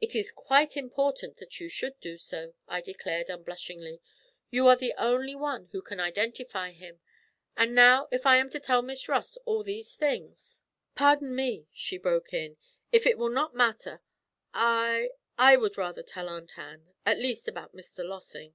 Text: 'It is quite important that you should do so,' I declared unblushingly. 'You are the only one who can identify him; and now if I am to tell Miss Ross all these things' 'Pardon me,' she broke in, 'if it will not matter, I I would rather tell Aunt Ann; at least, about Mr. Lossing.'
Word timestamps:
'It 0.00 0.16
is 0.16 0.32
quite 0.32 0.76
important 0.76 1.36
that 1.36 1.60
you 1.60 1.68
should 1.68 2.00
do 2.00 2.18
so,' 2.18 2.54
I 2.66 2.80
declared 2.80 3.30
unblushingly. 3.30 4.00
'You 4.50 4.66
are 4.66 4.74
the 4.74 4.94
only 4.98 5.36
one 5.36 5.66
who 5.66 5.80
can 5.80 6.00
identify 6.00 6.72
him; 6.72 6.98
and 7.56 7.72
now 7.72 8.08
if 8.10 8.26
I 8.26 8.38
am 8.38 8.50
to 8.50 8.58
tell 8.58 8.82
Miss 8.82 9.08
Ross 9.08 9.36
all 9.44 9.62
these 9.62 9.94
things' 9.94 10.64
'Pardon 10.96 11.36
me,' 11.36 11.68
she 11.72 11.98
broke 11.98 12.32
in, 12.34 12.56
'if 12.90 13.06
it 13.06 13.16
will 13.16 13.30
not 13.30 13.54
matter, 13.54 14.02
I 14.52 15.10
I 15.38 15.56
would 15.56 15.78
rather 15.78 16.02
tell 16.02 16.28
Aunt 16.28 16.58
Ann; 16.58 16.88
at 17.06 17.18
least, 17.20 17.46
about 17.46 17.76
Mr. 17.76 18.04
Lossing.' 18.04 18.54